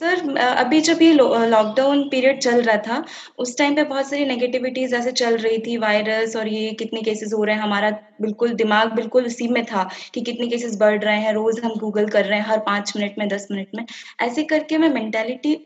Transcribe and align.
Sir 0.00 0.36
अभी 0.38 0.80
जब 0.80 0.98
ये 1.02 1.12
लॉकडाउन 1.12 2.02
पीरियड 2.10 2.38
चल 2.40 2.60
रहा 2.62 2.76
था, 2.78 3.02
उस 3.38 3.56
टाइम 3.58 3.74
पे 3.76 3.84
बहुत 3.84 4.08
सारी 4.08 4.24
नेगेटिविटीज़ 4.24 4.94
ऐसे 4.94 5.12
चल 5.12 5.36
रही 5.36 5.58
थी, 5.60 5.76
वायरस 5.78 6.36
और 6.36 6.48
ये 6.48 6.70
कितने 6.74 7.02
केसेज़ 7.02 7.34
हो 7.34 7.42
रहे 7.44 7.54
हैं, 7.56 7.62
हमारा 7.62 7.90
बिल्कुल 8.20 8.52
दिमाग 8.54 8.92
बिल्कुल 8.94 9.26
उसी 9.26 9.48
में 9.48 9.64
था 9.66 9.82
कि 10.14 10.20
कितने 10.22 10.46
केसेज़ 10.48 10.78
बढ़ 10.78 11.02
रहे 11.04 11.18
हैं, 11.20 11.32
रोज़ 11.34 11.60
हम 11.64 11.74
गूगल 11.78 12.08
कर 12.08 12.24
रहे 12.24 12.38
हैं 12.38 12.46
हर 12.46 12.58
5 12.66 12.92
मिनट 12.96 13.14
में, 13.18 13.26
10 13.28 13.46
मिनट 13.50 13.66
में। 13.74 13.84
ऐसे 14.22 14.42
करके 14.44 14.78
मैं 14.78 14.88
मेंटालिटी 14.90 15.56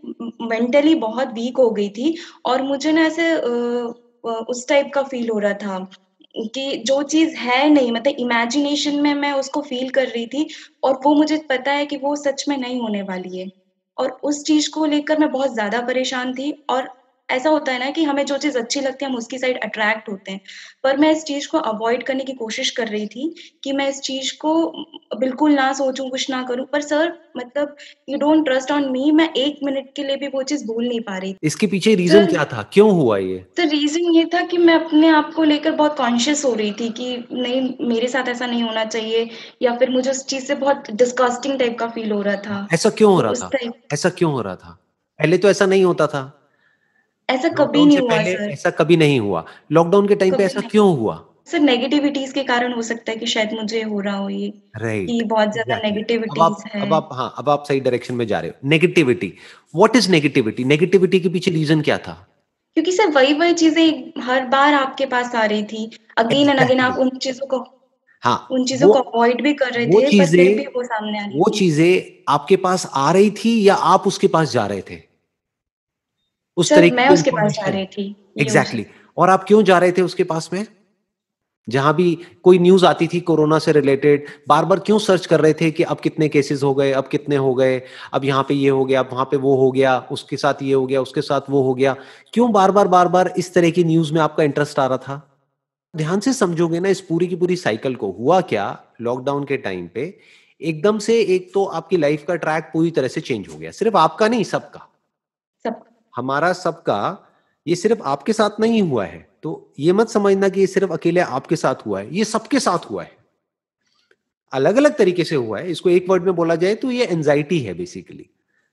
मेंटली 0.44 0.94
बहुत 0.98 1.32
वीक 1.34 1.56
हो 1.58 1.70
गई 1.72 1.88
थी 1.90 2.14
और 2.46 2.62
मुझे 2.64 2.92
ना 2.92 3.02
ऐसे 3.06 3.32
उस 4.46 4.66
टाइप 4.68 4.90
का 4.94 5.02
फ़ील 5.04 5.28
हो 5.30 5.38
रहा 5.38 5.52
था 5.62 5.78
कि 6.54 6.76
जो 6.86 7.02
चीज़ 7.04 7.36
है 7.38 7.68
नहीं 7.70 7.92
मतलब 7.92 8.14
इमेजिनेशन 8.20 9.00
में 9.02 9.12
मैं 9.16 9.32
उसको 9.34 9.60
फ़ील 9.62 9.90
कर 9.92 10.06
रही 10.08 10.26
थी 10.28 10.46
और 10.82 11.00
वो 11.04 11.14
मुझे 11.14 11.38
पता 11.48 11.72
है 11.72 11.86
कि 11.86 11.96
वो 11.98 12.14
सच 12.18 12.44
में 12.48 12.56
नहीं 12.58 12.80
होने 12.80 13.02
वाली 13.04 13.38
है। 13.38 13.46
और 13.98 14.10
उस 14.22 14.42
चीज़ 14.44 14.70
को 14.70 14.84
लेकर 14.84 15.18
मैं 15.18 15.30
बहुत 15.32 15.54
ज़्यादा 15.54 15.80
परेशान 15.80 16.32
थी 16.34 16.50
और 16.70 17.01
ऐसा 17.32 17.50
होता 17.50 17.72
है 17.72 17.78
ना 17.78 17.90
कि 17.90 18.04
हमें 18.04 18.26
जो 18.26 18.38
चीज़ 18.38 18.58
अच्छी 18.58 18.80
लगती 18.80 19.04
है 19.04 19.10
हम 19.10 19.16
उसकी 19.16 19.38
साइड 19.38 19.58
अट्रैक्ट 19.64 20.08
होते 20.08 20.32
हैं। 20.32 20.40
पर 20.84 20.96
मैं 20.96 21.10
इस 21.12 21.24
चीज़ 21.24 21.48
को 21.48 21.58
अवॉइड 21.58 22.02
करने 22.02 22.24
की 22.24 22.32
कोशिश 22.32 22.70
कर 22.70 22.88
रही 22.88 23.06
थी 23.06 23.34
कि 23.64 23.72
मैं 23.72 23.88
इस 23.88 24.00
चीज़ 24.00 24.32
को 24.38 24.72
बिल्कुल 25.18 25.52
ना 25.52 25.72
सोचूँ, 25.72 26.10
कुछ 26.10 26.30
ना 26.30 26.42
करूँ। 26.42 26.66
पर 26.66 26.80
सर 26.80 27.12
मतलब 27.36 27.76
you 28.08 28.18
don't 28.18 28.44
trust 28.44 28.70
on 28.70 28.90
me 28.90 29.10
मैं 29.10 29.32
एक 29.34 29.58
मिनट 29.64 29.90
के 29.96 30.04
लिए 30.04 30.16
भी 30.16 30.26
वो 30.26 30.42
चीज़ 30.42 30.66
भूल 30.66 30.88
नहीं 30.88 31.00
पा 31.00 31.18
रही। 31.18 31.36
इसके 31.42 31.66
पीछे 31.66 31.94
रीज़न 31.94 32.26
क्या 32.26 32.44
था? 32.44 32.62
क्यों 32.72 32.90
हुआ 32.92 33.18
ये? 33.18 33.38
तो 33.38 33.62
रीज़न 33.62 34.00
ये 34.00 34.24
था 34.24 34.40
कि 34.46 34.58
मैं 34.58 34.74
अपने 34.74 35.08
आप 35.08 35.32
को 35.34 35.44
लेकर 35.44 35.72
बहुत 35.72 35.96
कॉन्शियस 35.96 36.44
हो 36.44 36.54
रही 36.54 36.72
थी 36.72 36.88
कि 36.88 37.24
नहीं 37.32 37.88
मेरे 37.88 38.08
साथ 38.08 38.28
ऐसा 38.28 38.46
नहीं 38.46 38.62
होना 38.62 38.84
चाहिए 38.84 39.30
या 39.62 39.76
फिर 39.76 39.90
मुझे 39.90 40.10
उस 40.10 40.26
चीज़ 40.26 40.44
से 40.44 40.54
बहुत 40.54 40.90
डिस्गस्टिंग 40.90 41.58
टाइप 41.58 41.78
का 41.78 41.86
फ़ील 41.86 42.12
हो 42.12 42.22
रहा 42.22 42.36
था। 42.36 42.68
ऐसा 42.72 42.90
क्यों 42.90 43.12
हो 43.12 43.20
तो 43.20 43.26
रहा 43.26 43.48
था? 43.48 43.68
ऐसा 43.92 44.08
क्यों 44.08 44.32
हो 44.32 44.42
रहा 44.42 44.56
था? 44.56 44.78
पहले 45.18 45.38
तो 45.38 45.50
ऐसा 45.50 45.66
नहीं 45.66 45.84
होता 45.84 46.06
था। 46.06 46.41
ऐसा 47.32 47.48
कभी 47.48 47.84
नहीं 47.86 47.98
हुआ 47.98 48.22
सर। 48.22 48.50
ऐसा 48.50 48.70
कभी 48.70 48.96
नहीं 48.96 49.20
हुआ। 49.20 49.44
लॉकडाउन 49.72 50.08
के 50.08 50.14
टाइम 50.14 50.36
पे 50.36 50.44
ऐसा 50.44 50.60
क्यों 50.60 50.96
हुआ? 50.96 51.28
सर 51.46 51.60
नेगेटिविटीज़ 51.60 52.34
के 52.34 52.42
कारण 52.44 52.72
हो 52.72 52.82
सकता 52.82 53.12
है 53.12 53.18
कि 53.18 53.26
शायद 53.26 53.52
मुझे 53.52 53.82
हो 53.82 54.00
रहा 54.00 54.16
हो 54.16 54.28
ये, 54.28 54.52
राइट, 54.76 55.06
कि 55.06 55.22
बहुत 55.22 55.52
ज़्यादा। 55.52 55.76
अब 55.76 55.82
नेगेटिविटीज़ 55.84 56.42
आप 56.42 56.64
है। 56.74 56.80
अब 56.82 56.94
आप 56.94 57.08
हाँ, 57.12 57.34
अब 57.38 57.48
आप 57.48 57.64
सही 57.68 57.80
डायरेक्शन 57.80 58.14
में 58.14 58.26
जा 58.26 58.40
रहे 58.40 58.50
हो। 58.50 58.68
Negativity, 58.68 59.32
what 59.76 59.96
is 59.96 60.10
negativity? 60.10 60.64
Negativity 60.64 61.20
के 61.20 61.28
पीछे 61.28 61.50
रीज़न 61.50 61.80
क्या 61.80 61.98
था? 61.98 62.28
क्योंकि 62.74 62.92
सर 62.92 63.08
वही-वही 63.08 63.52
चीज़ें 63.52 64.22
हर 64.22 64.46
बार 64.46 64.74
आपके 64.74 65.06
पास 65.06 65.34
आ 65.34 65.44
रही 65.44 65.62
थी। 65.62 65.90
अगेन 66.18 66.48
एंड 66.48 66.60
अगेन 66.60 66.80
आप 66.80 66.98
उन 66.98 67.08
चीज़ों 67.08 67.46
को 67.46 67.66
हाँ, 68.22 68.48
उन 68.50 68.64
चीज़ों 68.64 68.88
को 68.88 68.98
अवॉइड 68.98 69.42
भी 69.42 69.54
कर 69.54 69.72
रहे 69.72 69.86
वो 69.86 70.00
थे, 70.00 70.04
भी 70.04 70.10
चीज़ें 70.10 70.66
वो 70.66 70.82
सामने 70.82 71.18
आ 71.18 71.26
रही 71.26 71.38
वो 71.38 71.48
चीज़ें 71.50 72.22
आपके 72.28 72.56
पास 72.56 72.90
आ 72.94 73.12
रही 73.12 73.30
थी 73.30 73.68
या 73.68 73.74
आप 73.74 74.06
उसके 74.06 74.26
पास 74.26 74.52
जा 74.52 74.66
रहे 74.66 74.80
थे? 74.80 75.11
उस 76.56 76.72
तरीके 76.72 76.96
मैं 76.96 77.08
उसके 77.08 77.30
पास 77.30 77.52
जा 77.52 77.66
रही 77.66 77.86
थी, 77.86 78.16
एग्ज़ैक्टली 78.38 78.82
सकता 78.82 79.12
और 79.16 79.30
आप 79.30 79.44
क्यों 79.44 79.62
जा 79.62 79.78
रहे 79.78 79.92
थे 79.92 80.02
उसके 80.02 80.24
पास 80.24 80.50
में? 80.52 80.66
जहाँ 81.68 81.94
भी 81.94 82.18
कोई 82.42 82.58
न्यूज़ 82.58 82.86
आती 82.86 83.06
थी 83.06 83.20
कोरोना 83.20 83.58
से 83.58 83.72
रिलेटेड, 83.72 84.26
बार-बार 84.48 84.80
क्यों 84.80 84.98
सर्च 84.98 85.26
कर 85.26 85.40
रहे 85.40 85.54
थे 85.54 85.70
कि 85.70 85.82
अब 85.82 86.00
कितने 86.00 86.28
केसेज़ 86.28 86.64
हो 86.64 86.74
गए, 86.74 86.92
अब 86.92 87.08
कितने 87.08 87.36
हो 87.36 87.54
गए, 87.54 87.82
अब 88.12 88.24
यहाँ 88.24 88.46
पे 88.48 88.54
ये 88.54 88.68
हो 88.68 88.84
गया, 88.84 89.00
अब 89.00 89.08
वहाँ 89.12 89.24
पे 89.24 89.36
वो 89.36 89.56
हो 89.56 89.72
गया, 89.72 90.08
उसके 90.12 90.36
साथ 90.36 90.54
ये 90.62 90.74
हो 90.74 90.86
गया, 90.86 91.00
उसके 91.00 91.20
साथ 91.20 91.40
वो 91.50 91.62
हो 91.62 91.74
गया। 91.74 91.96
क्यों 92.32 92.52
बार-बार, 92.52 92.88
बार-बार 92.88 93.34
इस 93.38 93.54
तरह 93.54 93.70
की 93.70 93.84
न्यूज़ 93.84 94.14
में 94.14 94.20
आपका 94.20 94.42
इंटरेस्ट 94.42 94.78
आ 94.78 94.86
रहा 94.86 94.98
था? 94.98 95.40
ध्यान 95.96 96.20
से 96.20 96.32
समझोगे 96.32 96.80
ना 96.80 96.88
इस 96.88 97.00
पूरी 97.00 97.26
की 97.26 97.36
पूरी 97.36 97.56
साइकिल 97.56 97.94
को, 97.94 98.10
हुआ 98.10 98.40
क्या 98.40 98.84
लॉकडाउन 99.00 99.44
के 99.44 99.56
टाइम 99.56 99.88
पे, 99.88 100.18
एकदम 100.60 100.98
से 100.98 101.20
एक 101.20 101.54
तो 101.54 101.64
आपकी 101.64 101.96
लाइफ़ 101.96 102.24
का 102.24 102.34
ट्रैक 102.34 102.64
पूरी 102.64 102.90
तरह 102.90 103.08
से 103.08 103.20
चेंज 103.20 103.48
हो 103.48 103.58
गया। 103.58 103.70
सिर्फ़ 103.70 103.96
आपका 103.96 104.28
नहीं, 104.28 104.44
सबका। 104.44 104.88
सब 105.64 105.84
हमारा 106.16 106.52
सबका 106.54 107.28
ये 107.66 107.74
सिर्फ़ 107.76 108.02
आपके 108.02 108.32
साथ 108.32 108.60
नहीं 108.60 108.82
हुआ 108.82 109.04
है। 109.04 109.26
तो 109.42 109.72
ये 109.78 109.92
मत 109.92 110.08
समझना 110.08 110.48
कि 110.48 110.60
ये 110.60 110.66
सिर्फ़ 110.66 110.92
अकेले 110.92 111.20
आपके 111.20 111.56
साथ 111.56 111.86
हुआ 111.86 112.00
है, 112.00 112.14
ये 112.16 112.24
सबके 112.24 112.60
साथ 112.60 112.90
हुआ 112.90 113.02
है। 113.02 113.16
अलग-अलग 114.52 114.96
तरीके 114.96 115.24
से 115.24 115.36
हुआ 115.36 115.58
है, 115.58 115.70
इसको 115.70 115.90
एक 115.90 116.08
वर्ड 116.08 116.24
में 116.24 116.34
बोला 116.34 116.54
जाए 116.56 116.74
तो 116.74 116.90
ये 116.90 117.04
एंग्ज़ायटी 117.04 117.58
है 117.58 117.74
बेसिकली, 117.74 118.28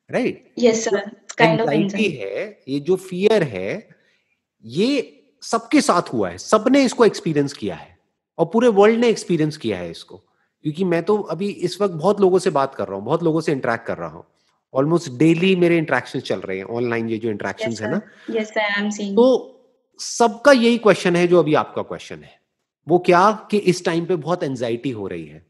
राइट? 0.10 0.52
Yes 0.60 0.88
anxiety. 1.42 2.10
है, 2.10 2.60
ये 2.68 2.80
जो 2.80 2.96
फ़ियर 2.96 3.44
है, 3.44 3.90
ये 4.64 5.22
सबके 5.44 5.82
साथ 5.82 6.14
हुआ 6.14 6.30
है, 6.30 6.38
सबने 6.38 6.84
इसको 6.84 7.06
एक्सपीरियंस 7.06 7.54
किया 7.54 7.76
है 7.76 7.98
और 8.38 8.46
पूरे 8.46 8.68
वर्ल्ड 8.68 9.00
ने 9.00 9.10
एक्सपीरियंस 9.10 9.58
किया 9.58 9.78
है 9.78 9.92
इसको। 9.92 10.18
क्योंकि 10.66 10.84
मैं 10.84 11.02
तो 11.04 11.18
अभी 11.18 11.50
इस 11.50 11.80
वक़्त 11.82 11.94
बहुत 11.94 12.22
लोगों 12.22 12.40
से 12.40 12.50
बात 12.50 12.76
कर 12.76 12.88
रहा 12.88 12.96
हूँ, 12.96 13.06
बहुत 13.06 13.24
लोगों 13.24 13.42
से 13.42 13.52
इंटरेक्ट 13.52 13.86
कर 13.86 13.98
रहा 13.98 14.10
हूँ। 14.10 14.26
ऑलमोस्ट 14.74 15.12
डेली 15.12 15.56
मेरे 15.56 15.78
इंटरैक्शंस 15.78 16.24
चल 16.24 16.40
रहे 16.40 16.58
हैं, 16.58 16.66
ऑनलाइन 16.66 17.10
ये 17.10 17.18
जो 17.18 17.28
यस 17.28 17.32
इंटरैक्शंस 17.32 17.82
है 17.82 17.92
ना, 17.92 18.00
sir, 18.00 18.38
yes 18.38 18.54
I 18.58 18.84
am 18.84 18.90
seeing. 18.90 19.16
तो 19.16 19.56
सबका 20.00 20.52
यही 20.52 20.78
क्वेश्चन 20.78 21.16
है 21.16 21.28
जो 21.28 21.40
अभी 21.40 21.54
आपका 21.54 21.82
क्वेश्चन 21.82 22.16
है। 22.16 22.40
वो 22.88 23.00
क्या 23.00 23.48
कि 23.52 23.58
इस 23.58 23.86
टाइम 23.86 24.06
पे 24.06 24.16
बहुत 24.16 24.44
एंग्ज़ायटी 24.44 24.90
हो 24.90 25.08
रही 25.08 25.26
है। 25.26 25.46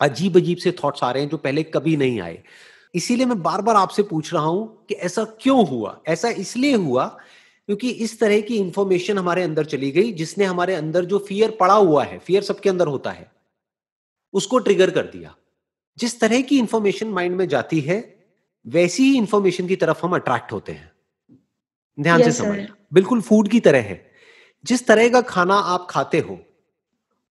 अजीब-अजीब 0.00 0.58
से 0.58 0.72
थॉट्स 0.72 1.04
आ 1.04 1.10
रहे 1.10 1.22
हैं 1.22 1.30
जो 1.30 1.36
पहले 1.36 1.62
कभी 1.62 1.96
नहीं 1.96 2.20
आए। 2.20 2.42
इसीलिए 2.94 3.26
मैं 3.26 3.42
बार-बार 3.42 3.76
आपसे 3.76 4.02
पूछ 4.02 4.34
रहा 4.34 4.42
हूँ 4.42 4.84
कि 4.88 4.94
ऐसा 4.94 5.24
क्यों 5.24 5.66
हुआ? 5.66 6.00
ऐसा 6.08 6.28
इसलिए 6.28 6.74
हुआ 6.74 7.18
क्योंकि 7.66 7.90
इस 7.90 8.20
तरह 8.20 8.40
की 8.40 8.56
इंफॉर्मेशन 8.56 9.18
हमारे 9.18 9.42
अंदर 9.42 9.64
चली 9.64 9.90
गई 9.90 10.12
जिसने 10.12 10.44
हमारे 10.44 10.74
अंदर 10.74 11.04
जो 11.04 11.18
फ़ियर 11.18 11.50
पड़ा 11.50 11.74
हुआ 11.74 12.04
है, 12.04 12.18
फ़ियर 12.18 12.42
सबके 12.42 12.68
अंदर 12.68 12.86
होता 12.86 13.10
है, 13.10 13.32
उसको 14.32 14.58
ट्रिगर 14.58 14.90
कर 14.90 15.02
दिया। 15.02 15.36
जिस 15.98 16.20
तरह 16.20 16.40
की 16.40 16.58
इंफॉर्मेशन 16.58 17.08
माइंड 17.08 17.36
में 17.36 17.48
जाती 17.48 17.80
है, 17.80 18.21
वैसी 18.66 19.02
ही 19.02 19.16
इंफॉर्मेशन 19.16 19.66
की 19.66 19.76
तरफ़ 19.76 20.06
हम 20.06 20.14
अट्रैक्ट 20.14 20.52
होते 20.52 20.72
हैं। 20.72 20.92
ध्यान 22.00 22.20
yes, 22.20 22.32
से 22.32 22.32
समझ 22.32 22.68
बिल्कुल 22.92 23.20
फ़ूड 23.20 23.48
की 23.48 23.60
तरह 23.60 23.78
है। 23.78 24.12
जिस 24.64 24.86
तरह 24.86 25.08
का 25.08 25.20
खाना 25.20 25.54
आप 25.54 25.86
खाते 25.90 26.18
हो, 26.18 26.40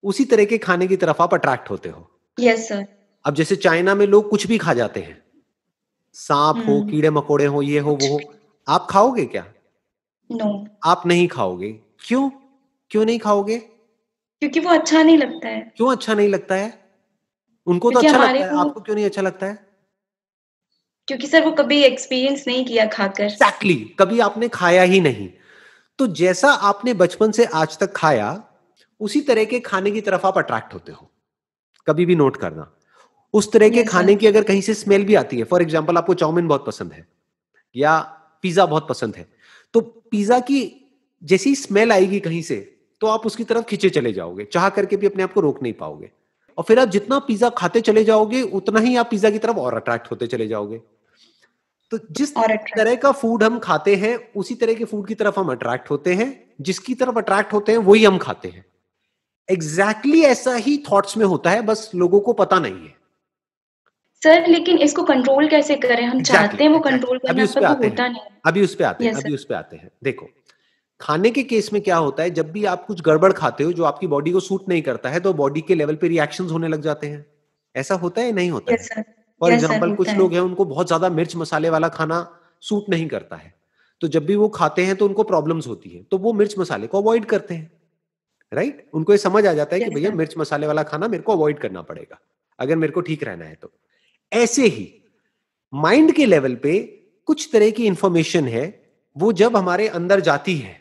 उसी 0.04 0.26
तरह 0.26 0.46
के 0.46 0.58
खाने 0.58 0.88
की 0.88 0.98
तरफ़ 0.98 1.22
आप 1.22 1.34
अट्रैक्ट 1.34 1.70
होते 1.70 1.90
हो। 1.90 2.12
Yes 2.40 2.70
sir. 2.70 2.88
अब 3.26 3.36
जैसे 3.36 3.56
चाइना 3.56 3.96
में 3.96 4.08
लोग 4.08 4.30
कुछ 4.30 4.48
भी 4.48 4.58
खा 4.58 4.74
जाते 4.74 5.00
हैं। 5.00 5.24
सांप 6.14 6.58
हो, 6.58 6.88
कीड़े-मकोड़े 6.92 7.46
हो, 7.46 7.62
ये 7.62 7.80
हो, 7.80 7.92
वो 8.02 8.14
हो। 8.14 8.36
आप 8.68 8.88
खाओगे 8.90 9.26
क्या? 9.26 9.54
No, 10.32 10.64
no. 10.64 10.70
आप 10.86 11.04
नहीं 11.06 11.28
खाओगे। 11.28 11.80
क्यों? 12.00 12.30
क्यों 12.90 13.06
नहीं 13.06 13.20
खाओगे? 13.20 13.58
क्योंकि 14.40 14.60
वो 14.60 14.70
अच्छा 14.70 15.04
नहीं 15.04 15.18
लगता 15.18 15.48
है। 15.48 15.74
क्यों 15.76 15.92
अच्छा 15.92 16.14
नहीं 16.14 16.28
लगता 16.28 16.56
है? 16.56 16.92
उनको 17.68 17.92
तो 17.92 18.00
अच्छा 18.00 18.18
लगता 18.18 18.46
है, 18.46 18.58
आपको 18.58 18.82
क्यों 18.82 18.96
नहीं 18.96 19.06
अच्छा 19.06 19.22
लगता 19.22 19.46
है? 19.46 19.71
क्योंकि 21.12 21.28
सर 21.28 21.44
वो 21.46 21.52
कभी 21.52 21.82
एक्सपीरियंस 21.84 22.44
नहीं 22.48 22.64
किया 22.66 22.86
खाकर। 22.86 23.24
एग्ज़ैक्टली 23.24 23.76
कभी 24.00 24.20
आपने 24.20 24.48
खाया 24.50 24.84
ही 24.84 25.00
नहीं। 25.00 25.28
तो 26.00 26.06
जैसा 26.08 26.52
आपने 26.52 26.94
बचपन 26.94 27.32
से 27.32 27.46
आज 27.46 27.78
तक 27.78 27.92
खाया, 27.96 28.44
उसी 29.02 29.22
तरह 29.22 29.46
के 29.46 29.60
खाने 29.60 29.92
की 29.92 30.02
तरफ़ 30.02 30.28
आप 30.28 30.38
अट्रैक्ट 30.38 30.74
होते 30.74 30.92
हो। 30.92 31.10
कभी 31.88 32.06
भी 32.06 32.16
नोट 32.16 32.38
करना। 32.38 32.72
उस 33.34 33.52
तरह 33.52 33.70
के 33.70 33.84
खाने 33.84 34.16
की 34.16 34.28
अगर 34.28 34.44
कहीं 34.44 34.62
से 34.62 34.74
स्मेल 34.74 35.04
भी 35.06 35.16
आती 35.16 35.38
है, 35.38 35.44
फॉर 35.44 35.62
एग्ज़ाम्पल 35.62 35.98
आपको 35.98 36.14
चाउमीन 36.14 36.48
बहुत 36.48 36.66
पसंद 36.66 36.94
है 36.94 37.06
या 37.76 38.00
पिज़्ज़ा 38.44 38.66
बहुत 38.66 38.88
पसंद 38.90 39.16
है, 39.16 39.28
तो 39.74 39.82
पिज़्ज़ा 39.82 40.40
की 40.40 40.64
जैसी 41.24 41.56
स्मेल 41.56 41.92
आएगी 41.92 42.20
कहीं 42.20 42.42
से, 42.42 42.58
तो 43.02 43.08
आप 43.08 43.26
उसकी 43.26 43.44
तरफ़ 43.44 43.66
खींचे 43.66 43.90
चले 43.90 44.14
जाओगे, 44.14 44.46
चाह 44.46 44.70
करके 44.70 44.98
भी 44.98 45.08
अपने 45.08 45.24
आप 45.24 45.34
को 45.34 45.42
रोक 45.42 45.62
नहीं 45.64 45.74
पाओगे। 45.74 46.12
और 46.58 46.64
फिर 46.64 46.80
आप 46.80 46.88
जितना 46.90 47.20
पिज़्ज़ा 47.20 47.50
खाते 47.50 47.82
चले 47.82 48.04
जाओगे, 48.04 48.42
उतना 48.42 48.80
ही 48.80 48.96
आप 48.96 49.10
पिज़्ज़ा 49.10 49.30
की 49.30 49.40
तरफ़ 49.40 49.58
और 49.58 49.74
अट्रैक्ट 49.74 50.12
होते 50.12 50.28
चले 50.28 50.48
जाओगे। 50.48 50.82
तो 51.92 52.00
जिस 52.12 52.38
तरह 52.38 52.96
का 52.96 53.12
फ़ूड 53.12 53.44
हम 53.44 53.60
खाते 53.60 53.96
हैं, 53.96 54.32
उसी 54.36 54.56
तरह 54.56 54.74
के 54.74 54.86
फ़ूड 54.86 55.08
की 55.08 55.16
तरफ़ 55.16 55.40
हम 55.40 55.52
अट्रैक्ट 55.52 55.90
होते 55.90 56.14
हैं, 56.14 56.54
जिसकी 56.62 56.96
तरफ़ 56.96 57.18
अट्रैक्ट 57.18 57.54
होते 57.54 57.72
हैं, 57.72 57.80
वही 57.80 58.06
हम 58.06 58.18
खाते 58.18 58.48
हैं। 58.48 58.66
एग्ज़ैक्टली 59.52 60.12
exactly 60.12 60.32
ऐसा 60.32 60.54
ही 60.56 60.84
थॉट्स 60.92 61.18
में 61.18 61.26
होता 61.26 61.50
है, 61.50 61.62
बस 61.62 61.92
लोगों 61.96 62.20
को 62.20 62.34
पता 62.34 62.60
नहीं 62.60 62.76
है। 62.76 63.02
सर 64.24 64.48
लेकिन 64.48 64.78
इसको 64.78 65.04
कंट्रोल 65.04 65.48
कैसे 65.48 65.76
करें? 65.76 66.06
हम 66.06 66.18
एग्ज़ैक्टली, 66.18 66.48
चाहते 66.48 66.64
हैं 66.64 66.72
वो। 66.72 66.80
कंट्रोल 66.80 67.18
अभी 67.18 67.28
करना 67.28 67.44
उस 67.44 67.54
पे 67.54 67.60
पर 67.60 67.66
आते 67.66 67.88
होता 67.88 68.04
हैं। 68.04 68.10
नहीं 68.10 68.22
अभी 68.46 68.62
उस 68.62 68.76
पे 68.76 68.84
आते 68.84 69.06
हैं 69.06 69.14
अभी 69.14 69.34
उस 69.34 69.46
पे 69.46 69.56
आते 69.56 69.78
हैं। 69.78 69.92
देखो, 70.04 70.28
खाने 71.02 71.30
के 71.30 71.44
केस 71.44 71.74
में 71.74 71.82
क्या 71.82 71.98
होता 71.98 72.24
है, 72.24 72.30
जब 72.30 72.52
भी 72.52 72.66
आप 72.66 72.86
कुछ 72.86 73.02
गड़बड़ 73.02 73.34
खाते 73.34 73.64
हो, 73.64 73.74
जो 73.74 73.84
आपकी 73.84 74.08
बॉडी 74.08 74.32
को 74.32 74.40
सूट 74.40 74.70
नहीं 74.70 74.82
करता 74.82 75.10
है, 75.10 75.20
तो 75.20 75.34
बॉडी 75.34 75.62
के 75.62 75.76
लेवल 75.76 75.96
पे 75.96 76.08
रिएक्शंस 76.08 76.52
होने 76.52 76.68
लग 76.68 76.82
जाते 76.82 77.08
हैं। 77.08 77.26
ऐसा 77.76 77.96
होता 77.96 78.22
है 78.22 78.28
या 78.28 78.34
नहीं 78.34 78.52
होता 78.52 78.74
है? 78.74 79.21
फॉर 79.42 79.52
एग्ज़ाम्पल 79.52 79.96
कुछ। 79.96 80.10
लोग 80.10 80.34
हैं, 80.34 80.40
उनको 80.42 80.66
बहुत 80.66 80.88
ज़्यादा 80.88 81.10
मिर्च 81.12 81.36
मसाले 81.36 81.70
वाला 81.70 81.88
खाना 81.90 82.28
सूट 82.64 82.90
नहीं 82.90 83.08
करता 83.08 83.36
है। 83.36 83.54
तो 84.02 84.08
जब 84.08 84.26
भी 84.26 84.36
वो 84.36 84.48
खाते 84.50 84.84
हैं, 84.84 84.96
तो 84.96 85.06
उनको 85.06 85.24
प्रॉब्लम्स 85.26 85.68
होती 85.68 85.90
है 85.90 86.04
तो 86.04 86.18
वो 86.18 86.34
मिर्च 86.34 86.58
मसाले 86.58 86.88
को 86.88 87.02
अवॉइड 87.02 87.26
करते 87.26 87.54
हैं, 87.54 87.72
राइट? 88.52 88.74
right? 88.74 88.94
उनको 88.94 89.12
ये 89.12 89.18
समझ 89.20 89.46
आ 89.46 89.54
जाता 89.54 89.76
है 89.76 89.82
कि 89.82 89.90
भैया 89.90 90.12
मिर्च 90.14 90.38
मसाले 90.38 90.68
वाला 90.68 90.84
खाना 90.86 91.08
मेरे 91.08 91.24
को 91.24 91.32
अवॉइड 91.32 91.60
करना 91.60 91.82
पड़ेगा, 91.84 92.20
अगर 92.60 92.76
मेरे 92.76 92.94
को 92.94 93.02
ठीक 93.02 93.24
रहना 93.24 93.46
है 93.46 93.56
तो। 93.56 93.72
ऐसे 94.32 94.66
ही 94.68 94.88
माइंड 95.74 96.12
के 96.12 96.26
लेवल 96.26 96.56
पे 96.56 96.80
कुछ 97.28 97.50
तरह 97.54 97.70
की 97.72 97.86
इंफॉर्मेशन 97.86 98.48
है, 98.48 98.66
वो 99.16 99.32
जब 99.34 99.58
हमारे 99.58 99.88
अंदर 99.90 100.20
जाती 100.22 100.56
है, 100.58 100.80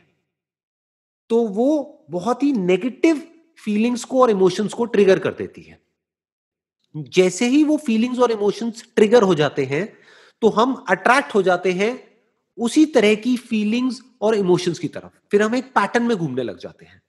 तो 1.30 1.42
वो 1.48 2.06
बहुत 2.10 2.42
ही 2.42 2.52
नेगेटिव 2.52 3.22
फीलिंग्स 3.58 4.04
को 4.04 4.20
और 4.22 4.30
इमोशंस 4.30 4.72
को 4.72 4.84
ट्रिगर 4.86 5.18
कर 5.18 5.32
देती 5.32 5.62
है। 5.62 5.78
जैसे 6.96 7.46
ही 7.46 7.64
वो 7.64 7.76
फीलिंग्स 7.76 8.18
और 8.18 8.30
इमोशंस 8.30 8.84
ट्रिगर 8.96 9.22
हो 9.22 9.34
जाते 9.34 9.64
हैं, 9.64 9.98
तो 10.42 10.48
हम 10.48 10.84
अट्रैक्ट 10.88 11.34
हो 11.34 11.42
जाते 11.42 11.72
हैं 11.72 12.10
उसी 12.58 12.86
तरह 12.86 13.14
की 13.14 13.36
फीलिंग्स 13.36 14.02
और 14.20 14.34
इमोशंस 14.34 14.78
की 14.78 14.88
तरफ़। 14.88 15.18
फिर 15.30 15.42
हम 15.42 15.54
एक 15.54 15.64
पैटर्न 15.64 16.04
में 16.04 16.16
घूमने 16.16 16.42
लग 16.42 16.58
जाते 16.58 16.84
हैं। 16.84 17.02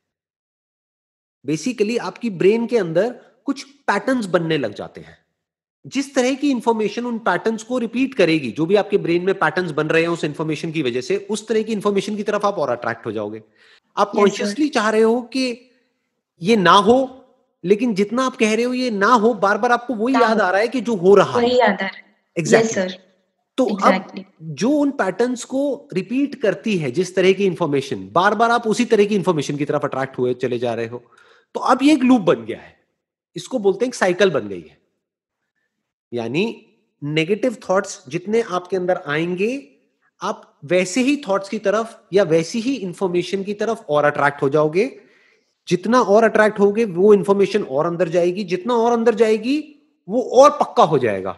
बेसिकली 1.46 1.98
आपकी 1.98 2.30
ब्रेन 2.30 2.68
के 2.68 2.78
अंदर 2.78 3.10
कुछ 3.46 3.64
पैटर्न्स 3.64 4.26
बनने 4.26 4.58
लग 4.58 4.74
जाते 4.74 5.02
हैं। 5.02 5.18
जिस 5.88 6.16
तरह 6.16 6.34
की 6.34 6.52
इंफॉर्मेशन 6.52 7.06
उन 7.06 7.20
पैटर्न्स 7.20 7.64
को 7.64 7.78
रिपीट 7.78 8.14
करेगी 8.14 8.52
जो 8.52 8.66
भी 8.66 8.76
आपके 8.76 8.98
ब्रेन 8.98 9.26
में 9.26 9.40
पैटर्न्स 9.40 9.72
बन 9.72 9.88
रहे 9.88 10.02
हैं 10.02 10.10
उस 10.10 10.24
इंफॉर्मेशन 10.24 10.72
की 10.72 10.82
वजह 10.82 11.02
से 11.02 11.28
उस 11.30 11.48
तरह 11.48 11.64
की 11.64 11.72
इंफॉर्मेशन 11.72 12.16
की 12.16 12.24
तरफ़ 12.24 12.46
आप 12.46 12.56
और 12.56 12.70
अट्रैक्ट 12.70 13.06
हो 13.06 13.12
जाओगे। 13.12 13.44
आप 13.98 14.12
कॉन्शियसली 14.12 14.66
yes, 14.66 14.74
चाह 14.74 14.90
रहे 14.90 15.02
हो 15.02 15.22
कि 15.22 15.72
ये 16.42 16.56
ना 16.56 16.72
हो 16.72 17.21
लेकिन 17.64 17.94
जितना 17.96 18.26
आप 18.26 18.36
कह 18.36 18.54
रहे 18.56 18.64
हो 18.64 18.74
ये 18.74 18.90
ना 18.92 19.14
हो 19.14 19.34
बार 19.34 19.58
बार 19.58 19.72
आपको 19.72 19.96
वही 19.96 20.14
याद 20.14 20.42
आ 20.42 20.50
रहा 20.52 20.62
है 20.62 20.68
कि 20.68 20.82
जो 20.82 20.96
हो 20.96 21.16
रहा 21.16 21.38
वही 21.38 21.60
याद 21.60 21.70
आ 21.70 21.76
रहा 21.76 21.88
है। 21.88 22.04
एग्जैक्टली 22.38 22.84
yes, 22.84 22.94
तो 23.58 23.66
exactly. 23.66 24.20
अब 24.20 24.26
जो 24.42 24.70
उन 24.70 24.92
पैटर्न्स 24.92 25.44
को 25.44 25.90
रिपीट 25.94 26.36
करती 26.36 26.78
है 26.78 26.92
जिस 26.92 27.16
तरह 27.16 27.34
की 27.34 27.46
इंफॉर्मेशन 27.46 28.10
बार 28.14 28.36
बार 28.36 28.52
आप 28.52 28.68
उसी 28.68 28.86
तरह 28.86 29.06
की 29.06 29.16
इंफॉर्मेशन 29.16 29.58
की 29.58 29.66
तरफ़ 29.66 29.84
अट्रैक्ट 29.84 30.18
हुए 30.18 30.34
चले 30.34 30.60
जा 30.60 30.74
रहे 30.74 30.88
हो 30.88 31.04
तो 31.56 31.60
अब 31.60 31.84
ये 31.84 31.94
एक 31.94 32.04
लूप 32.04 32.22
बन 32.22 32.46
गया 32.46 32.58
है। 32.58 32.76
इसको 33.36 33.60
बोलते 33.60 33.86
हैं 33.86 33.92
साइकिल 33.92 34.30
बन 34.30 34.48
गई 34.48 34.62
है। 34.62 34.78
यानी 36.14 36.44
नेगेटिव 37.02 37.58
थॉट्स 37.70 38.04
जितने 38.08 38.42
आपके 38.42 38.78
अंदर 38.78 39.02
आएँगे 39.08 39.52
आप 40.22 40.60
वैसे 40.66 41.02
ही 41.02 41.16
थॉट्स 41.28 41.50
की 41.50 41.60
तरफ़ 41.60 41.96
या 42.14 42.24
वैसी 42.24 42.60
ही 42.60 42.76
इंफॉर्मेशन 42.76 43.44
की 43.44 43.54
तरफ़ 43.54 43.82
और 43.90 44.06
अट्रैक्ट 44.06 44.42
हो 44.42 44.50
जाओगे। 44.50 44.86
जितना 45.72 46.02
और 46.14 46.24
अट्रैक्ट 46.24 46.60
होगे 46.60 46.86
वो 46.94 47.14
इंफॉर्मेशन 47.14 47.64
और 47.66 47.86
अंदर 47.86 48.10
जाएगी। 48.10 48.44
जितना 48.46 48.76
और 48.76 48.92
अंदर 48.92 49.16
जाएगी 49.16 49.58
वो 50.08 50.22
और 50.36 50.50
पक्का 50.60 50.84
हो 50.84 50.98
जाएगा। 51.00 51.32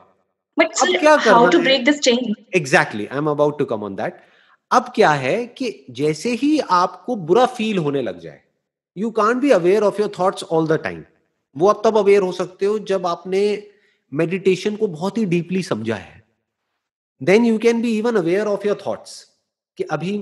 अब 0.57 0.95
क्या 0.99 1.15
करना 1.17 1.49
to 1.49 1.59
break 1.59 1.85
this 1.85 1.99
chain 2.01 2.33
exactly 2.55 3.05
I 3.05 3.17
am 3.17 3.29
about 3.29 3.57
to 3.59 3.65
come 3.65 3.83
on 3.83 3.95
that 3.95 4.21
अब 4.71 4.91
क्या 4.95 5.09
है 5.17 5.45
कि 5.47 5.73
जैसे 5.91 6.29
ही 6.35 6.57
आपको 6.71 7.15
बुरा 7.27 7.45
फील 7.55 7.77
होने 7.77 8.01
लग 8.01 8.19
जाए 8.19 8.39
you 8.97 9.09
can't 9.11 9.41
be 9.41 9.51
aware 9.51 9.83
of 9.83 10.01
your 10.01 10.11
thoughts 10.19 10.43
all 10.43 10.67
the 10.67 10.79
time 10.83 11.03
वो 11.55 11.67
आप 11.67 11.81
तब 11.85 11.97
अवेयर 11.97 12.21
हो 12.21 12.31
सकते 12.31 12.65
हो 12.65 12.77
जब 12.89 13.05
आपने 13.07 13.41
मेडिटेशन 14.11 14.75
को 14.75 14.87
बहुत 14.87 15.17
ही 15.17 15.25
डीपली 15.25 15.63
समझा 15.63 15.95
है। 15.95 16.21
Then 17.21 17.45
you 17.45 17.57
can 17.57 17.81
be 17.81 17.97
even 17.97 18.15
aware 18.15 18.47
of 18.47 18.67
your 18.67 18.77
thoughts 18.87 19.23
कि 19.77 19.83
अभी 19.91 20.17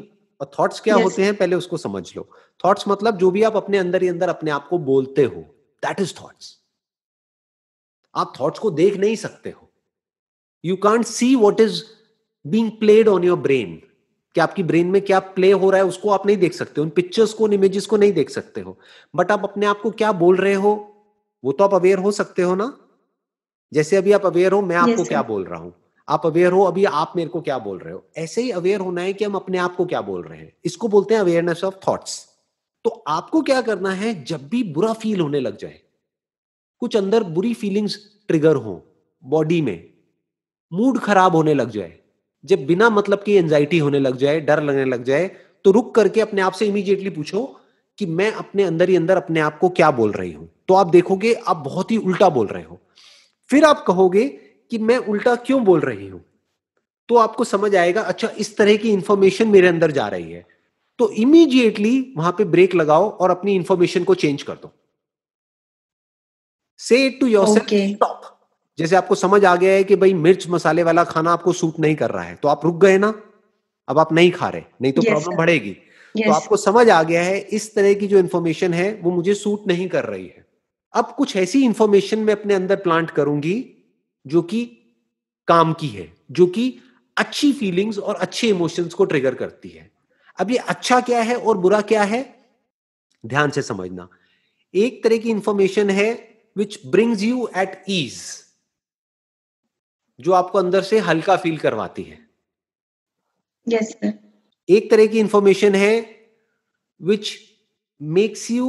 थॉट्स 0.59 0.79
क्या 0.79 0.95
yes. 0.95 1.03
होते 1.03 1.23
हैं 1.23 1.35
पहले 1.35 1.55
उसको 1.55 1.77
समझ 1.77 2.13
लो। 2.17 2.27
थॉट्स 2.65 2.87
मतलब 2.87 3.17
जो 3.17 3.31
भी 3.31 3.43
आप 3.43 3.55
अपने 3.55 3.77
अंदर 3.77 4.01
ही 4.01 4.07
अंदर 4.07 4.29
अपने 4.29 4.51
आप 4.51 4.67
को 4.67 4.77
बोलते 4.77 5.23
हो 5.23 5.41
दैट 5.83 5.99
इज़ 5.99 6.13
थॉट्स 6.21 6.57
आप 8.15 8.33
थॉट्स 8.39 8.59
को 8.59 8.71
देख 8.71 8.97
नहीं 8.97 9.15
सकते 9.15 9.49
हो। 9.49 9.69
You 10.65 10.75
can't 10.75 11.05
see 11.05 11.35
what 11.35 11.59
is 11.59 11.83
being 12.45 12.71
played 12.71 13.07
on 13.07 13.23
your 13.23 13.37
brain 13.37 13.81
कि 14.35 14.41
आपकी 14.41 14.63
ब्रेन 14.63 14.87
में 14.87 15.01
क्या 15.01 15.19
प्ले 15.19 15.51
हो 15.51 15.69
रहा 15.69 15.81
है 15.81 15.85
उसको 15.85 16.09
आप 16.09 16.25
नहीं 16.25 16.37
देख 16.37 16.53
सकते 16.53 16.81
उन 16.81 16.89
पिक्चर्स 16.89 17.33
को 17.33 17.43
उन 17.43 17.53
इमेजेस 17.53 17.85
को 17.85 17.97
नहीं 17.97 18.13
देख 18.13 18.29
सकते 18.29 18.61
हो। 18.61 18.77
बट 19.15 19.31
आप 19.31 19.43
अपने 19.43 19.65
आप 19.65 19.81
को 19.81 19.91
क्या 19.91 20.11
बोल 20.11 20.35
रहे 20.35 20.53
हो 20.53 20.73
वो 21.43 21.51
तो 21.51 21.63
आप 21.63 21.73
अवेयर 21.73 21.97
हो 21.97 22.11
सकते 22.11 22.41
हो 22.41 22.55
ना? 22.55 22.77
जैसे 23.73 23.97
अभी 23.97 24.11
आप 24.11 24.25
अवेयर 24.25 24.51
हो 24.51 24.61
मैं 24.61 24.75
आपको 24.75 24.91
yes, 24.91 25.07
क्या 25.07 25.21
बोल 25.21 25.43
रहा 25.43 25.59
हूँ। 25.59 25.73
आप 26.07 26.25
अवेयर 26.25 26.51
हो 26.51 26.63
अभी 26.63 26.85
आप 26.85 27.13
मेरे 27.15 27.29
को 27.29 27.41
क्या 27.41 27.57
बोल 27.57 27.77
रहे 27.79 27.93
हो। 27.93 28.03
ऐसे 28.17 28.41
ही 28.41 28.51
अवेयर 28.51 28.79
होना 28.79 29.01
है 29.01 29.13
कि 29.13 29.25
हम 29.25 29.35
अपने 29.35 29.57
आप 29.57 29.75
को 29.75 29.85
क्या 29.85 30.01
बोल 30.01 30.23
रहे 30.23 30.39
हैं। 30.39 30.53
इसको 30.65 30.87
बोलते 30.87 31.13
हैं 31.13 31.21
अवेयरनेस 31.21 31.63
ऑफ़ 31.63 31.75
थॉट्स 31.87 32.30
तो 32.85 32.89
आपको 33.07 33.41
क्या 33.41 33.61
करना 33.61 33.91
है, 33.91 34.23
जब 34.23 34.47
भी 34.49 34.63
बुरा 34.63 34.93
फील 34.93 35.19
होने 35.19 35.39
लग 35.39 35.57
जाए, 35.57 35.79
कुछ 36.81 36.95
अंदर 36.95 37.23
बुरी 37.25 37.53
फीलिंग्स 37.53 37.97
ट्रिगर 38.27 38.55
हो 38.57 38.83
बॉडी 39.23 39.61
में 39.61 39.89
मूड 40.71 40.99
खराब 40.99 41.35
होने 41.35 41.53
लग 41.53 41.69
जाए, 41.69 41.97
जब 42.43 42.65
बिना 42.65 42.89
मतलब 42.89 43.23
की 43.23 43.33
एंजाइटी 43.33 43.77
होने 43.77 43.99
लग 43.99 44.17
जाए, 44.17 44.39
डर 44.39 44.63
लगने 44.63 44.85
लग 44.85 45.03
जाए 45.03 45.29
तो 45.65 45.71
रुक 45.71 45.93
करके 45.95 46.21
अपने 46.21 46.41
आप 46.41 46.53
से 46.53 46.65
इमीडिएटली 46.67 47.09
पूछो 47.09 47.43
कि 47.99 48.05
मैं 48.07 48.31
अपने 48.33 48.63
अंदर 48.63 48.89
ही 48.89 48.95
अंदर 48.95 49.17
अपने 49.17 49.39
आप 49.39 49.57
को 49.59 49.69
क्या 49.69 49.89
बोल 49.91 50.11
रही 50.11 50.31
हूँ। 50.31 50.49
तो 50.67 50.73
आप 50.73 50.87
देखोगे, 50.87 51.33
आप 51.33 51.57
बहुत 51.57 51.91
ही 51.91 51.97
उल्टा 51.97 52.29
बोल 52.29 52.47
रहे 52.47 52.63
हो। 52.63 52.79
फिर 53.49 53.65
आप 53.65 53.83
कहोगे 53.87 54.27
कि 54.71 54.77
मैं 54.77 54.97
उल्टा 54.97 55.35
क्यों 55.37 55.63
बोल 55.63 55.79
रही 55.79 56.07
हूँ? 56.07 56.23
तो 57.09 57.15
आपको 57.17 57.43
समझ 57.43 57.75
आएगा 57.75 58.01
अच्छा 58.01 58.29
इस 58.37 58.55
तरह 58.57 58.75
की 58.75 58.91
इंफॉर्मेशन 58.91 59.47
मेरे 59.47 59.67
अंदर 59.67 59.91
जा 59.91 60.07
रही 60.07 60.31
है। 60.31 60.45
तो 61.01 61.09
इमीडिएटली 61.11 61.91
वहाँ 62.17 62.31
पे 62.37 62.45
ब्रेक 62.45 62.75
लगाओ 62.75 63.09
और 63.11 63.31
अपनी 63.31 63.55
इंफॉर्मेशन 63.55 64.03
को 64.03 64.15
चेंज 64.15 64.43
कर 64.43 64.53
दो। 64.53 64.71
से 66.79 67.09
टू 67.09 67.27
योर 67.27 67.47
स्टॉप 67.47 68.21
जैसे 68.77 68.95
आपको 68.95 69.15
समझ 69.15 69.43
आ 69.45 69.55
गया 69.55 69.71
है 69.73 69.83
कि 69.83 69.95
भाई 69.95 70.13
मिर्च 70.15 70.47
मसाले 70.49 70.83
वाला 70.83 71.03
खाना 71.03 71.31
आपको 71.31 71.53
सूट 71.53 71.79
नहीं 71.79 71.95
कर 71.95 72.11
रहा 72.11 72.23
है 72.23 72.35
तो 72.35 72.47
आप 72.47 72.65
रुक 72.65 72.75
गए 72.81 72.97
ना। 72.97 73.13
अब 73.87 73.99
आप 73.99 74.13
नहीं 74.13 74.31
खा 74.31 74.49
रहे 74.49 74.63
नहीं 74.81 74.91
तो 74.93 75.01
प्रॉब्लम 75.01 75.29
yes, 75.29 75.37
बढ़ेगी। 75.37 75.75
yes. 76.15 76.25
तो 76.25 76.31
आपको 76.31 76.57
समझ 76.57 76.89
आ 76.89 77.01
गया 77.03 77.23
है 77.23 77.39
इस 77.51 77.73
तरह 77.75 77.93
की 77.93 78.07
जो 78.07 78.19
इंफॉर्मेशन 78.19 78.73
है 78.73 78.93
वो 79.03 79.11
मुझे 79.11 79.33
सूट 79.33 79.67
नहीं 79.67 79.87
कर 79.89 80.05
रही 80.05 80.25
है। 80.25 80.45
अब 80.93 81.13
कुछ 81.17 81.35
ऐसी 81.35 81.63
इंफॉर्मेशन 81.65 82.19
मैं 82.19 82.33
अपने 82.33 82.53
अंदर 82.53 82.75
प्लांट 82.75 83.11
करूँगी 83.11 83.55
जो 84.25 84.41
कि 84.41 84.65
काम 85.47 85.73
की 85.73 85.87
है 85.87 86.11
जो 86.31 86.45
कि 86.47 86.67
अच्छी 87.17 87.51
फीलिंग्स 87.53 87.99
और 87.99 88.15
अच्छे 88.17 88.47
इमोशंस 88.47 88.93
को 88.93 89.05
ट्रिगर 89.05 89.35
करती 89.35 89.69
है। 89.69 89.89
अब 90.39 90.51
ये 90.51 90.57
अच्छा 90.57 90.99
क्या 91.01 91.21
है 91.21 91.35
और 91.35 91.57
बुरा 91.57 91.81
क्या 91.81 92.03
है? 92.03 92.23
ध्यान 93.23 93.49
से 93.51 93.61
समझना। 93.61 94.07
एक 94.73 95.03
तरह 95.03 95.17
की 95.17 95.29
इंफॉर्मेशन 95.29 95.89
है 95.89 96.11
which 96.57 96.79
brings 96.85 97.23
you 97.23 97.49
at 97.57 97.83
ease 97.89 98.21
जो 100.19 100.31
आपको 100.31 100.59
अंदर 100.59 100.81
से 100.81 100.99
हल्का 100.99 101.35
फील 101.35 101.57
करवाती 101.57 102.03
है। 102.03 102.19
Yes, 103.67 103.87
sir. 103.93 104.11
एक 104.69 104.89
तरह 104.91 105.07
की 105.07 105.19
इंफॉर्मेशन 105.19 105.75
है 105.75 105.93
which 107.01 107.37
makes 108.01 108.49
you 108.51 108.67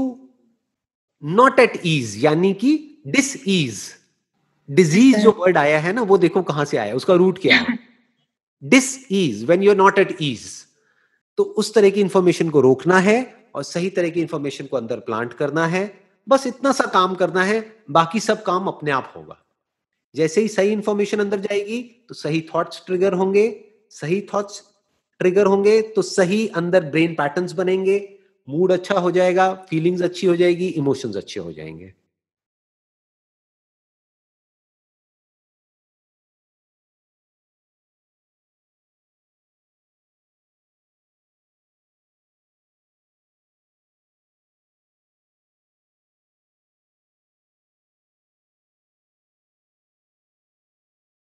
not 1.22 1.60
at 1.60 1.80
ease 1.86 2.24
यानी 2.24 2.52
कि 2.54 2.76
डिस 3.06 3.36
ईज 3.48 3.80
डिज़ीज़ 4.68 5.16
जो 5.16 5.30
वर्ड 5.38 5.56
आया 5.58 5.78
है 5.78 5.92
ना 5.92 6.02
वो 6.02 6.18
देखो 6.18 6.42
कहाँ 6.42 6.64
से 6.64 6.76
आया 6.76 6.94
उसका 6.94 7.14
रूट 7.14 7.38
क्या 7.38 7.56
है? 7.56 7.78
Dis 8.62 9.06
ease 9.12 9.44
when 9.44 9.62
you're 9.62 9.76
not 9.76 9.98
at 9.98 10.16
ease 10.22 10.44
तो 11.38 11.44
उस 11.44 11.72
तरह 11.74 11.90
की 11.90 12.00
इंफॉर्मेशन 12.00 12.50
को 12.50 12.60
रोकना 12.60 12.98
है 12.98 13.18
और 13.54 13.62
सही 13.62 13.90
तरह 13.90 14.10
की 14.10 14.20
इंफॉर्मेशन 14.20 14.66
को 14.66 14.76
अंदर 14.76 15.00
प्लांट 15.00 15.32
करना 15.32 15.66
है। 15.66 15.84
बस 16.26 16.46
इतना 16.46 16.72
सा 16.72 16.84
काम 16.84 17.14
करना 17.14 17.44
है, 17.44 17.60
बाकी 17.90 18.20
सब 18.20 18.42
काम 18.42 18.66
अपने 18.66 18.90
आप 18.90 19.12
होगा। 19.16 19.38
जैसे 20.14 20.40
ही 20.40 20.48
सही 20.48 20.70
इंफॉर्मेशन 20.70 21.18
अंदर 21.18 21.40
जाएगी 21.40 21.82
तो 22.08 22.14
सही 22.14 22.40
थॉट्स 22.54 22.82
ट्रिगर 22.86 23.12
होंगे। 23.12 23.48
सही 23.90 24.20
थॉट्स 24.34 24.62
ट्रिगर 25.20 25.46
होंगे 25.46 25.80
तो 25.82 26.02
सही 26.02 26.46
अंदर 26.48 26.84
ब्रेन 26.84 27.14
पैटर्न्स 27.14 27.52
बनेंगे। 27.52 27.98
मूड 28.48 28.72
अच्छा 28.72 28.98
हो 28.98 29.10
जाएगा 29.10 29.52
फीलिंग्स 29.70 30.02
अच्छी 30.02 30.26
हो 30.26 30.36
जाएगी 30.36 30.68
इमोशंस 30.68 31.16
अच्छे 31.16 31.40
हो 31.40 31.52
जाएँगे। 31.52 31.92